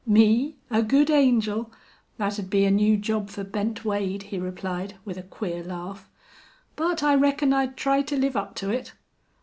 [0.03, 0.55] "Me!
[0.71, 1.71] A good angel?
[2.17, 6.09] That'd be a new job for Bent Wade," he replied, with a queer laugh.
[6.75, 8.93] "But I reckon I'd try to live up to it."